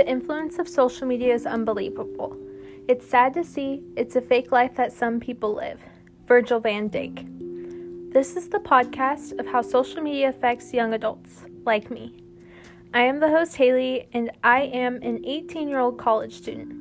[0.00, 2.34] The influence of social media is unbelievable.
[2.88, 5.78] It's sad to see, it's a fake life that some people live.
[6.26, 8.10] Virgil van Dijk.
[8.10, 12.14] This is the podcast of how social media affects young adults, like me.
[12.94, 16.72] I am the host, Haley, and I am an 18 year old college student.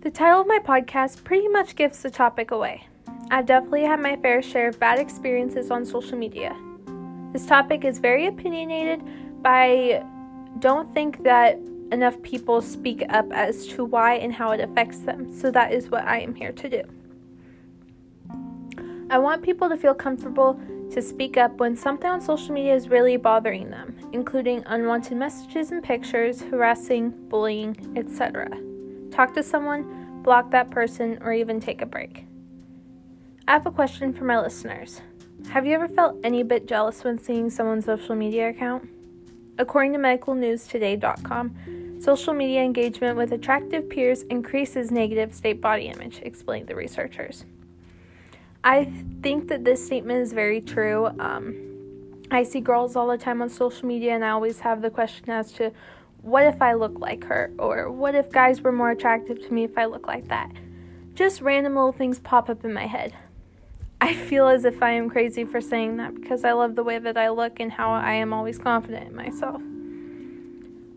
[0.00, 2.88] The title of my podcast pretty much gives the topic away.
[3.30, 6.52] I've definitely had my fair share of bad experiences on social media.
[7.32, 9.04] This topic is very opinionated,
[9.44, 10.02] I
[10.58, 11.58] don't think that
[11.92, 15.90] enough people speak up as to why and how it affects them, so that is
[15.90, 16.82] what I am here to do.
[19.10, 20.60] I want people to feel comfortable
[20.92, 25.72] to speak up when something on social media is really bothering them, including unwanted messages
[25.72, 28.48] and pictures, harassing, bullying, etc.
[29.10, 32.24] Talk to someone, block that person, or even take a break.
[33.48, 35.00] I have a question for my listeners.
[35.48, 38.88] Have you ever felt any bit jealous when seeing someone's social media account?
[39.58, 46.66] According to medicalnewstoday.com, social media engagement with attractive peers increases negative state body image, explained
[46.66, 47.44] the researchers.
[48.62, 51.06] I think that this statement is very true.
[51.18, 51.54] Um,
[52.30, 55.30] I see girls all the time on social media, and I always have the question
[55.30, 55.72] as to
[56.22, 59.64] what if I look like her, or what if guys were more attractive to me
[59.64, 60.50] if I look like that.
[61.14, 63.14] Just random little things pop up in my head.
[64.00, 66.98] I feel as if I am crazy for saying that because I love the way
[66.98, 69.60] that I look and how I am always confident in myself.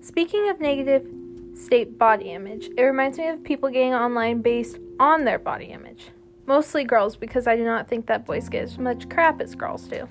[0.00, 1.06] Speaking of negative
[1.54, 6.10] state body image, it reminds me of people getting online based on their body image.
[6.46, 9.84] Mostly girls, because I do not think that boys get as much crap as girls
[9.84, 10.08] do.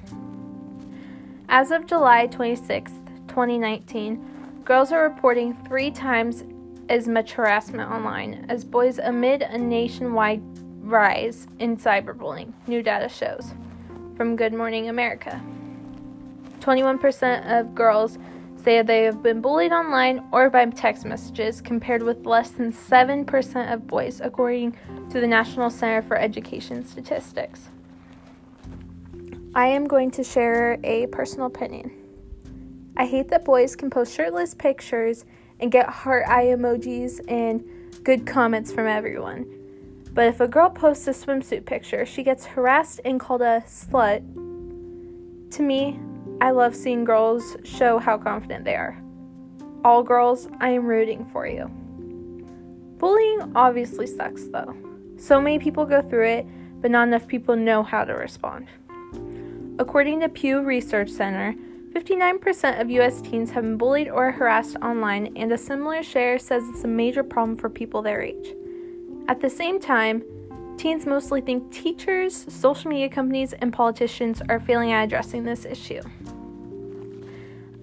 [1.50, 2.92] As of July 26,
[3.28, 6.44] 2019, girls are reporting three times
[6.90, 10.42] as much harassment online as boys amid a nationwide
[10.92, 13.54] rise in cyberbullying, new data shows
[14.18, 15.42] from Good Morning America.
[16.60, 18.20] 21% of girls
[18.58, 23.74] say they have been bullied online or by text messages, compared with less than 7%
[23.74, 24.78] of boys, according
[25.10, 27.70] to the National Center for Education Statistics.
[29.56, 31.92] I am going to share a personal opinion.
[32.98, 35.26] I hate that boys can post shirtless pictures
[35.60, 37.64] and get heart eye emojis and
[38.04, 39.61] good comments from everyone.
[40.14, 44.22] But if a girl posts a swimsuit picture, she gets harassed and called a slut.
[45.52, 46.00] To me,
[46.42, 49.02] I love seeing girls show how confident they are.
[49.86, 51.68] All girls, I am rooting for you.
[52.98, 54.76] Bullying obviously sucks though.
[55.18, 56.48] So many people go through it,
[56.82, 58.68] but not enough people know how to respond.
[59.80, 61.56] According to Pew Research Center,
[61.94, 66.64] 59% of US teens have been bullied or harassed online, and a similar share says
[66.70, 68.56] it's a major problem for people their age.
[69.32, 70.26] At the same time,
[70.76, 76.02] teens mostly think teachers, social media companies, and politicians are failing at addressing this issue.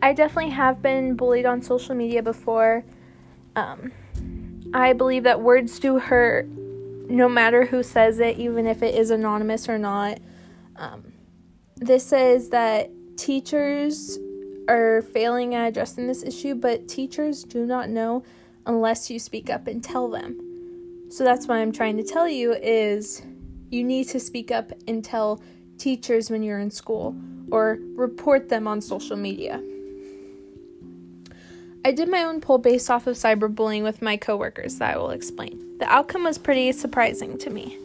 [0.02, 2.84] I definitely have been bullied on social media before.
[3.56, 3.92] Um,
[4.74, 9.10] I believe that words do hurt no matter who says it, even if it is
[9.10, 10.18] anonymous or not.
[10.76, 11.14] Um,
[11.76, 14.18] this says that teachers
[14.68, 18.22] are failing at addressing this issue, but teachers do not know
[18.66, 20.47] unless you speak up and tell them.
[21.10, 23.22] So that's what I'm trying to tell you is
[23.70, 25.42] you need to speak up and tell
[25.78, 27.16] teachers when you're in school
[27.50, 29.62] or report them on social media.
[31.84, 35.10] I did my own poll based off of cyberbullying with my coworkers that I will
[35.10, 35.78] explain.
[35.78, 37.78] The outcome was pretty surprising to me.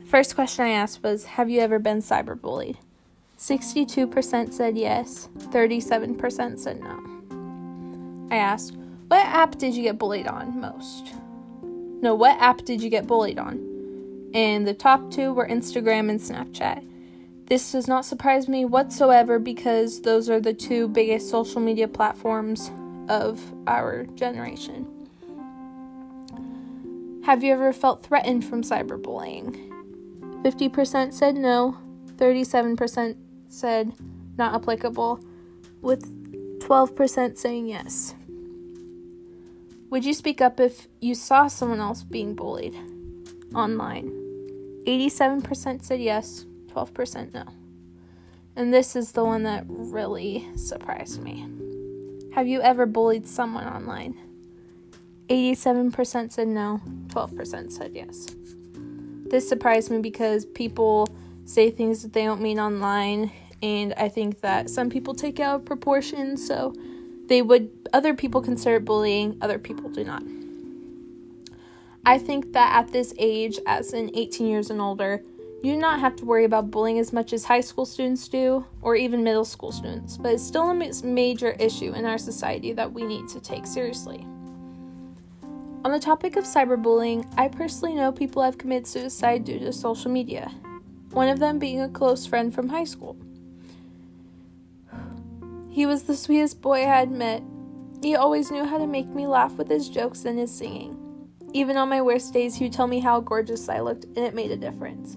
[0.00, 2.76] The first question I asked was Have you ever been cyberbullied?
[3.38, 8.28] 62% said yes, 37% said no.
[8.34, 8.74] I asked,
[9.08, 11.12] What app did you get bullied on most?
[12.04, 14.30] No, what app did you get bullied on?
[14.34, 16.86] And the top two were Instagram and Snapchat.
[17.46, 22.70] This does not surprise me whatsoever because those are the two biggest social media platforms
[23.08, 24.86] of our generation.
[27.24, 29.70] Have you ever felt threatened from cyberbullying?
[30.42, 31.78] 50% said no,
[32.16, 33.16] 37%
[33.48, 33.92] said
[34.36, 35.20] not applicable,
[35.80, 38.14] with 12% saying yes.
[39.94, 42.74] Would you speak up if you saw someone else being bullied
[43.54, 44.10] online?
[44.88, 47.44] 87% said yes, 12% no.
[48.56, 51.48] And this is the one that really surprised me.
[52.34, 54.18] Have you ever bullied someone online?
[55.28, 58.34] 87% said no, 12% said yes.
[59.30, 61.06] This surprised me because people
[61.44, 63.30] say things that they don't mean online,
[63.62, 66.74] and I think that some people take out of proportion, so
[67.28, 70.22] they would other people consider bullying, other people do not.
[72.06, 75.22] I think that at this age, as in 18 years and older,
[75.64, 78.66] You do not have to worry about bullying as much as high school students do,
[78.82, 82.92] or even middle school students, but it's still a major issue in our society that
[82.92, 84.26] we need to take seriously.
[85.82, 90.10] On the topic of cyberbullying, I personally know people have committed suicide due to social
[90.10, 90.52] media,
[91.12, 93.16] one of them being a close friend from high school.
[95.74, 97.42] He was the sweetest boy I had met.
[98.00, 100.96] He always knew how to make me laugh with his jokes and his singing.
[101.52, 104.36] Even on my worst days, he would tell me how gorgeous I looked, and it
[104.36, 105.16] made a difference.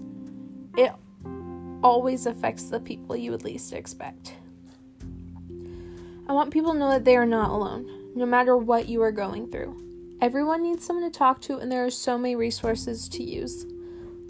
[0.76, 0.92] It
[1.84, 4.34] always affects the people you would least expect.
[6.28, 9.12] I want people to know that they are not alone, no matter what you are
[9.12, 10.18] going through.
[10.20, 13.64] Everyone needs someone to talk to, and there are so many resources to use,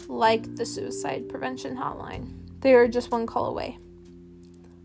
[0.07, 2.35] like the Suicide Prevention Hotline.
[2.59, 3.79] They are just one call away.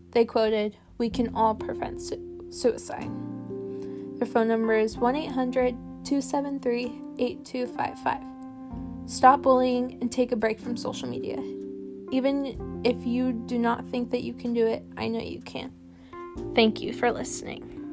[0.09, 3.11] They quoted, we can all prevent su- suicide.
[4.17, 6.85] Their phone number is 1 800 273
[7.17, 8.21] 8255.
[9.07, 11.37] Stop bullying and take a break from social media.
[12.11, 15.71] Even if you do not think that you can do it, I know you can.
[16.53, 17.84] Thank you for listening.